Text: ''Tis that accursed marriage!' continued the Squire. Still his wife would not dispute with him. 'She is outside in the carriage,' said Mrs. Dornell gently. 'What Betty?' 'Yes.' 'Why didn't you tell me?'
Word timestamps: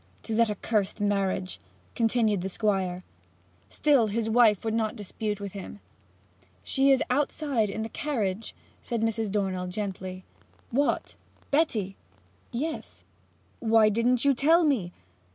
''Tis 0.23 0.35
that 0.37 0.49
accursed 0.49 0.99
marriage!' 0.99 1.59
continued 1.93 2.41
the 2.41 2.49
Squire. 2.49 3.03
Still 3.69 4.07
his 4.07 4.31
wife 4.31 4.65
would 4.65 4.73
not 4.73 4.95
dispute 4.95 5.39
with 5.39 5.51
him. 5.51 5.79
'She 6.63 6.89
is 6.89 7.03
outside 7.11 7.69
in 7.69 7.83
the 7.83 7.87
carriage,' 7.89 8.55
said 8.81 9.03
Mrs. 9.03 9.29
Dornell 9.31 9.67
gently. 9.67 10.25
'What 10.71 11.17
Betty?' 11.51 11.97
'Yes.' 12.51 13.03
'Why 13.59 13.89
didn't 13.89 14.25
you 14.25 14.33
tell 14.33 14.63
me?' 14.63 14.91